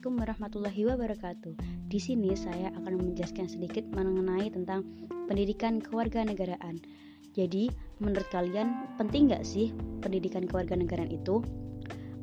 Assalamualaikum 0.00 0.32
warahmatullahi 0.32 0.82
wabarakatuh. 0.88 1.54
Di 1.92 2.00
sini 2.00 2.32
saya 2.32 2.72
akan 2.72 3.12
menjelaskan 3.12 3.52
sedikit 3.52 3.84
mengenai 3.92 4.48
tentang 4.48 4.80
pendidikan 5.28 5.76
kewarganegaraan. 5.76 6.80
Jadi, 7.36 7.68
menurut 8.00 8.24
kalian 8.32 8.96
penting 8.96 9.28
nggak 9.28 9.44
sih 9.44 9.76
pendidikan 10.00 10.48
kewarganegaraan 10.48 11.12
itu? 11.12 11.44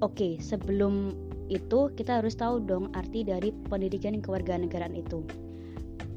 Oke, 0.02 0.41
sebelum 0.41 1.13
itu 1.54 1.94
kita 1.94 2.18
harus 2.18 2.34
tahu 2.34 2.66
dong 2.66 2.90
arti 2.98 3.21
dari 3.21 3.54
pendidikan 3.70 4.25
kewarganegaraan 4.25 4.98
itu. 4.98 5.21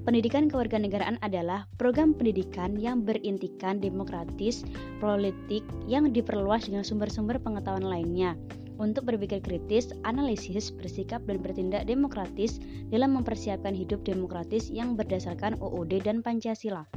Pendidikan 0.08 0.48
kewarganegaraan 0.48 1.20
adalah 1.20 1.68
program 1.76 2.16
pendidikan 2.16 2.80
yang 2.80 3.04
berintikan 3.04 3.84
demokratis, 3.84 4.64
politik 4.96 5.60
yang 5.84 6.08
diperluas 6.08 6.72
dengan 6.72 6.88
sumber-sumber 6.88 7.36
pengetahuan 7.36 7.84
lainnya 7.84 8.32
untuk 8.80 9.04
berpikir 9.12 9.44
kritis, 9.44 9.92
analisis, 10.08 10.72
bersikap, 10.72 11.20
dan 11.28 11.44
bertindak 11.44 11.84
demokratis 11.84 12.56
dalam 12.88 13.12
mempersiapkan 13.12 13.76
hidup 13.76 14.00
demokratis 14.08 14.72
yang 14.72 14.96
berdasarkan 14.96 15.60
OOD 15.60 16.00
dan 16.00 16.24
Pancasila. 16.24 16.88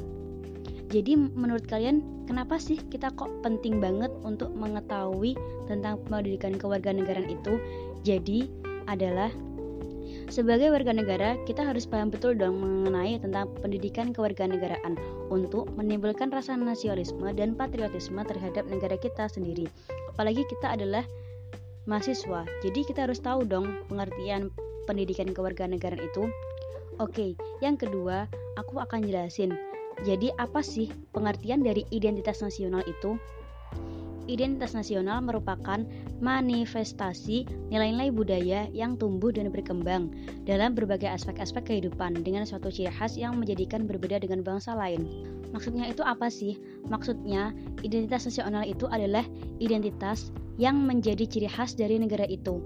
Jadi 0.88 1.18
menurut 1.18 1.68
kalian 1.68 2.26
kenapa 2.30 2.56
sih 2.62 2.80
kita 2.88 3.12
kok 3.20 3.30
penting 3.44 3.84
banget 3.84 4.14
untuk 4.23 4.54
mengetahui 4.56 5.36
tentang 5.68 6.00
pendidikan 6.08 6.56
kewarganegaraan 6.56 7.28
itu? 7.28 7.59
Jadi 8.06 8.48
adalah 8.86 9.34
sebagai 10.30 10.70
warga 10.70 10.94
negara, 10.94 11.34
kita 11.50 11.66
harus 11.66 11.90
paham 11.90 12.14
betul 12.14 12.38
dong 12.38 12.62
mengenai 12.62 13.18
tentang 13.18 13.50
pendidikan 13.58 14.14
kewarganegaraan 14.14 14.95
untuk 15.34 15.70
menimbulkan 15.73 16.30
rasa 16.30 16.54
nasionalisme 16.54 17.26
dan 17.34 17.58
patriotisme 17.58 18.22
terhadap 18.22 18.64
negara 18.70 18.94
kita 18.98 19.25
sendiri. 19.25 19.66
Apalagi 20.14 20.45
kita 20.45 20.78
adalah 20.78 21.02
mahasiswa. 21.86 22.48
Jadi 22.64 22.80
kita 22.88 23.06
harus 23.09 23.20
tahu 23.20 23.44
dong 23.48 23.67
pengertian 23.92 24.52
pendidikan 24.88 25.31
kewarganegaraan 25.31 26.03
itu. 26.03 26.28
Oke, 27.02 27.34
yang 27.59 27.75
kedua, 27.80 28.30
aku 28.59 28.78
akan 28.80 29.03
jelasin. 29.03 29.56
Jadi 30.03 30.34
apa 30.38 30.62
sih 30.66 30.90
pengertian 31.14 31.62
dari 31.62 31.86
identitas 31.90 32.42
nasional 32.42 32.81
itu? 32.86 33.17
Identitas 34.23 34.71
nasional 34.71 35.19
merupakan 35.19 35.83
manifestasi 36.23 37.43
nilai-nilai 37.67 38.07
budaya 38.07 38.71
yang 38.71 38.95
tumbuh 38.95 39.35
dan 39.35 39.52
berkembang 39.52 40.16
dalam 40.47 40.71
berbagai 40.71 41.11
aspek-aspek 41.11 41.67
kehidupan 41.67 42.23
dengan 42.23 42.47
suatu 42.47 42.71
ciri 42.71 42.88
khas 42.88 43.19
yang 43.19 43.35
menjadikan 43.35 43.83
berbeda 43.83 44.23
dengan 44.23 44.39
bangsa 44.39 44.71
lain. 44.79 45.03
Maksudnya 45.51 45.91
itu 45.91 46.01
apa 46.01 46.31
sih? 46.31 46.55
Maksudnya, 46.88 47.51
identitas 47.83 48.23
nasional 48.23 48.63
itu 48.63 48.88
adalah 48.88 49.27
identitas 49.59 50.31
yang 50.55 50.79
menjadi 50.79 51.27
ciri 51.27 51.49
khas 51.51 51.75
dari 51.75 51.99
negara 51.99 52.23
itu. 52.25 52.63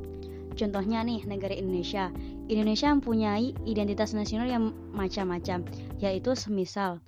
Contohnya 0.58 1.02
nih, 1.06 1.26
negara 1.26 1.54
Indonesia. 1.54 2.10
Indonesia 2.50 2.90
mempunyai 2.94 3.54
identitas 3.66 4.14
nasional 4.14 4.50
yang 4.50 4.74
macam-macam, 4.94 5.66
yaitu 6.02 6.34
semisal. 6.34 7.02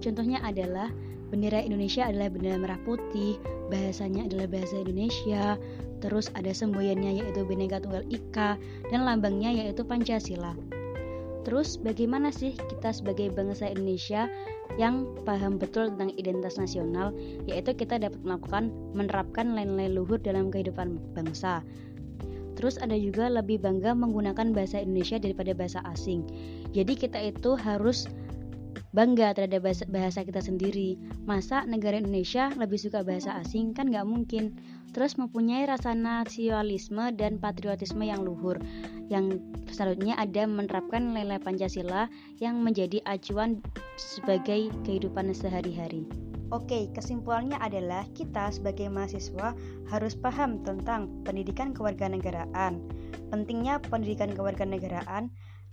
Contohnya 0.00 0.40
adalah 0.44 0.92
bendera 1.28 1.62
Indonesia 1.62 2.06
adalah 2.06 2.30
bendera 2.30 2.56
merah 2.58 2.80
putih, 2.86 3.38
bahasanya 3.68 4.30
adalah 4.30 4.46
bahasa 4.46 4.78
Indonesia, 4.82 5.58
terus 5.98 6.30
ada 6.38 6.52
semboyannya 6.52 7.22
yaitu 7.22 7.42
Bhinneka 7.42 7.82
Tunggal 7.82 8.06
Ika, 8.12 8.60
dan 8.92 9.00
lambangnya 9.02 9.50
yaitu 9.50 9.82
Pancasila. 9.82 10.54
Terus 11.46 11.78
bagaimana 11.78 12.34
sih 12.34 12.58
kita 12.58 12.90
sebagai 12.90 13.30
bangsa 13.30 13.70
Indonesia 13.70 14.26
yang 14.82 15.14
paham 15.22 15.62
betul 15.62 15.94
tentang 15.94 16.10
identitas 16.18 16.58
nasional, 16.58 17.14
yaitu 17.46 17.70
kita 17.70 18.02
dapat 18.02 18.18
melakukan 18.26 18.74
menerapkan 18.98 19.54
nilai-nilai 19.54 19.94
luhur 19.94 20.18
dalam 20.18 20.50
kehidupan 20.50 20.98
bangsa. 21.14 21.62
Terus 22.58 22.80
ada 22.80 22.96
juga 22.98 23.28
lebih 23.30 23.62
bangga 23.62 23.92
menggunakan 23.94 24.50
bahasa 24.56 24.82
Indonesia 24.82 25.20
daripada 25.20 25.52
bahasa 25.52 25.84
asing. 25.92 26.24
Jadi 26.72 26.98
kita 26.98 27.20
itu 27.20 27.54
harus 27.54 28.10
bangga 28.96 29.36
terhadap 29.36 29.60
bahasa, 29.92 30.24
kita 30.24 30.40
sendiri. 30.40 30.96
Masa 31.28 31.68
negara 31.68 32.00
Indonesia 32.00 32.48
lebih 32.56 32.80
suka 32.80 33.04
bahasa 33.04 33.36
asing 33.36 33.76
kan 33.76 33.92
nggak 33.92 34.08
mungkin 34.08 34.56
terus 34.96 35.20
mempunyai 35.20 35.68
rasa 35.68 35.92
nasionalisme 35.92 37.12
dan 37.20 37.36
patriotisme 37.36 38.00
yang 38.00 38.24
luhur. 38.24 38.56
Yang 39.12 39.44
selanjutnya 39.68 40.16
ada 40.16 40.48
menerapkan 40.48 41.12
nilai 41.12 41.36
Pancasila 41.36 42.08
yang 42.40 42.64
menjadi 42.64 43.04
acuan 43.04 43.60
sebagai 44.00 44.72
kehidupan 44.88 45.28
sehari-hari. 45.36 46.08
Oke, 46.54 46.86
kesimpulannya 46.94 47.58
adalah 47.58 48.06
kita 48.14 48.54
sebagai 48.54 48.86
mahasiswa 48.86 49.52
harus 49.90 50.14
paham 50.14 50.62
tentang 50.62 51.10
pendidikan 51.26 51.74
kewarganegaraan, 51.74 52.86
pentingnya 53.34 53.82
pendidikan 53.82 54.30
kewarganegaraan, 54.30 55.26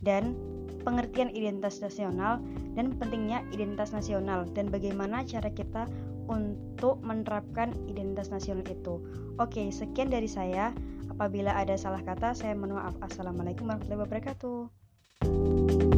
dan 0.04 0.36
pengertian 0.84 1.32
identitas 1.32 1.80
nasional 1.80 2.44
dan 2.76 2.92
pentingnya 3.00 3.42
identitas 3.56 3.96
nasional 3.96 4.44
dan 4.52 4.68
bagaimana 4.68 5.24
cara 5.24 5.48
kita 5.50 5.88
untuk 6.28 7.00
menerapkan 7.04 7.72
identitas 7.88 8.32
nasional 8.32 8.64
itu. 8.68 9.00
Oke, 9.40 9.68
sekian 9.72 10.12
dari 10.12 10.28
saya. 10.28 10.72
Apabila 11.12 11.54
ada 11.54 11.76
salah 11.76 12.02
kata, 12.02 12.34
saya 12.34 12.56
mohon 12.56 12.80
maaf. 12.80 12.96
Assalamualaikum 13.04 13.68
warahmatullahi 13.70 14.02
wabarakatuh. 14.08 15.93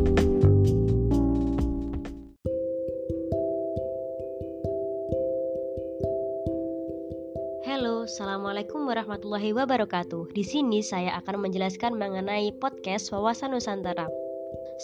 Assalamualaikum 8.06 8.86
warahmatullahi 8.86 9.50
wabarakatuh. 9.58 10.30
Di 10.38 10.46
sini 10.46 10.86
saya 10.86 11.18
akan 11.18 11.50
menjelaskan 11.50 11.98
mengenai 11.98 12.54
podcast 12.62 13.10
Wawasan 13.10 13.58
Nusantara. 13.58 14.06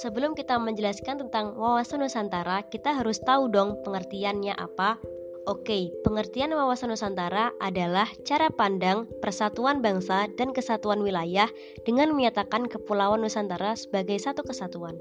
Sebelum 0.02 0.34
kita 0.34 0.58
menjelaskan 0.58 1.22
tentang 1.22 1.54
wawasan 1.54 2.02
Nusantara, 2.02 2.66
kita 2.74 2.98
harus 2.98 3.22
tahu 3.22 3.46
dong 3.54 3.78
pengertiannya 3.86 4.58
apa. 4.58 4.98
Oke, 5.46 5.94
pengertian 6.02 6.50
wawasan 6.58 6.90
Nusantara 6.90 7.54
adalah 7.62 8.10
cara 8.26 8.50
pandang 8.50 9.06
persatuan 9.22 9.86
bangsa 9.86 10.26
dan 10.34 10.50
kesatuan 10.50 11.06
wilayah 11.06 11.46
dengan 11.86 12.18
menyatakan 12.18 12.66
kepulauan 12.66 13.22
Nusantara 13.22 13.78
sebagai 13.78 14.18
satu 14.18 14.42
kesatuan. 14.42 14.98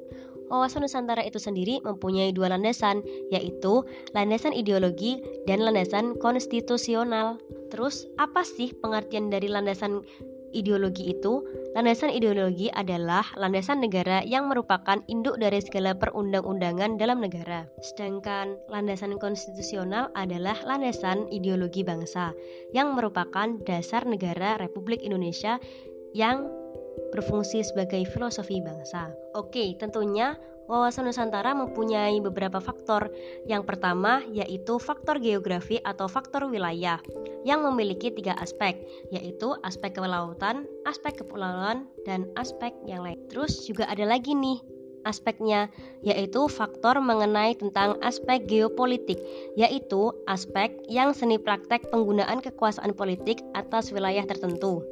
Wawasan 0.53 0.85
Nusantara 0.85 1.25
itu 1.25 1.41
sendiri 1.41 1.81
mempunyai 1.89 2.37
dua 2.37 2.53
landasan, 2.53 3.01
yaitu 3.33 3.81
landasan 4.13 4.53
ideologi 4.53 5.25
dan 5.49 5.65
landasan 5.65 6.21
konstitusional. 6.21 7.41
Terus, 7.71 8.05
apa 8.19 8.43
sih 8.43 8.75
pengertian 8.75 9.31
dari 9.31 9.47
landasan 9.47 10.03
ideologi 10.51 11.15
itu? 11.15 11.47
Landasan 11.79 12.11
ideologi 12.11 12.67
adalah 12.75 13.23
landasan 13.39 13.79
negara 13.79 14.27
yang 14.27 14.51
merupakan 14.51 14.99
induk 15.07 15.39
dari 15.39 15.63
segala 15.63 15.95
perundang-undangan 15.95 16.99
dalam 16.99 17.23
negara. 17.23 17.71
Sedangkan 17.79 18.59
landasan 18.67 19.17
konstitusional 19.23 20.11
adalah 20.19 20.59
landasan 20.67 21.31
ideologi 21.31 21.87
bangsa 21.87 22.35
yang 22.75 22.99
merupakan 22.99 23.55
dasar 23.63 24.03
negara 24.03 24.59
Republik 24.59 24.99
Indonesia 25.07 25.63
yang 26.11 26.51
berfungsi 27.15 27.63
sebagai 27.63 28.03
filosofi 28.11 28.59
bangsa. 28.63 29.15
Oke, 29.39 29.79
tentunya 29.79 30.35
wawasan 30.71 31.11
Nusantara 31.11 31.51
mempunyai 31.51 32.23
beberapa 32.23 32.63
faktor. 32.63 33.11
Yang 33.51 33.67
pertama 33.67 34.23
yaitu 34.31 34.79
faktor 34.79 35.19
geografi 35.19 35.83
atau 35.83 36.07
faktor 36.07 36.47
wilayah 36.47 37.03
yang 37.43 37.67
memiliki 37.67 38.15
tiga 38.15 38.39
aspek, 38.39 38.79
yaitu 39.11 39.59
aspek 39.67 39.99
kelautan, 39.99 40.71
aspek 40.87 41.19
kepulauan, 41.19 41.91
dan 42.07 42.31
aspek 42.39 42.71
yang 42.87 43.03
lain. 43.03 43.19
Terus 43.27 43.67
juga 43.67 43.91
ada 43.91 44.07
lagi 44.07 44.31
nih 44.31 44.63
aspeknya, 45.09 45.73
yaitu 46.05 46.45
faktor 46.47 47.01
mengenai 47.01 47.57
tentang 47.57 47.97
aspek 48.05 48.45
geopolitik, 48.45 49.17
yaitu 49.57 50.13
aspek 50.29 50.77
yang 50.93 51.17
seni 51.17 51.41
praktek 51.41 51.89
penggunaan 51.89 52.45
kekuasaan 52.45 52.93
politik 52.93 53.41
atas 53.57 53.91
wilayah 53.91 54.23
tertentu. 54.29 54.85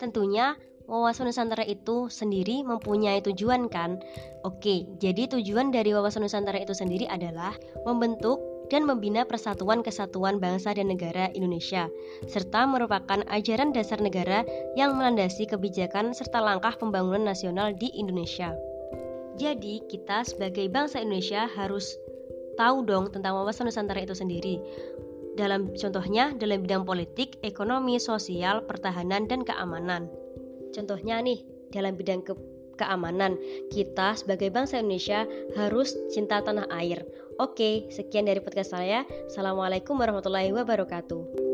Tentunya 0.00 0.56
wawasan 0.88 1.28
Nusantara 1.28 1.62
itu 1.68 2.08
sendiri 2.08 2.64
mempunyai 2.64 3.20
tujuan 3.20 3.68
kan? 3.68 4.00
Oke, 4.42 4.88
jadi 4.98 5.28
tujuan 5.28 5.68
dari 5.68 5.92
wawasan 5.92 6.24
Nusantara 6.24 6.56
itu 6.58 6.72
sendiri 6.72 7.04
adalah 7.06 7.52
membentuk 7.84 8.40
dan 8.72 8.84
membina 8.84 9.24
persatuan 9.24 9.84
kesatuan 9.84 10.40
bangsa 10.40 10.72
dan 10.76 10.92
negara 10.92 11.28
Indonesia, 11.32 11.88
serta 12.28 12.68
merupakan 12.68 13.24
ajaran 13.28 13.72
dasar 13.72 14.00
negara 14.00 14.44
yang 14.76 14.96
melandasi 14.96 15.48
kebijakan 15.48 16.12
serta 16.12 16.40
langkah 16.40 16.76
pembangunan 16.76 17.32
nasional 17.32 17.72
di 17.72 17.92
Indonesia. 17.96 18.56
Jadi, 19.40 19.84
kita 19.88 20.26
sebagai 20.26 20.66
bangsa 20.68 21.00
Indonesia 21.00 21.46
harus 21.46 21.96
tahu 22.60 22.82
dong 22.84 23.08
tentang 23.14 23.38
wawasan 23.38 23.70
Nusantara 23.70 24.02
itu 24.04 24.12
sendiri. 24.16 24.58
Dalam 25.38 25.70
contohnya 25.70 26.34
dalam 26.34 26.66
bidang 26.66 26.82
politik, 26.82 27.38
ekonomi, 27.46 28.02
sosial, 28.02 28.66
pertahanan, 28.66 29.30
dan 29.30 29.46
keamanan. 29.46 30.10
Contohnya 30.74 31.20
nih, 31.20 31.42
dalam 31.72 31.96
bidang 31.96 32.24
ke 32.24 32.32
keamanan, 32.78 33.34
kita 33.74 34.14
sebagai 34.14 34.48
bangsa 34.54 34.78
Indonesia 34.78 35.26
harus 35.58 35.98
cinta 36.14 36.40
tanah 36.40 36.70
air. 36.70 37.02
Oke, 37.38 37.90
sekian 37.90 38.26
dari 38.26 38.42
podcast 38.42 38.74
saya. 38.74 39.06
Assalamualaikum 39.30 39.98
warahmatullahi 39.98 40.54
wabarakatuh. 40.54 41.47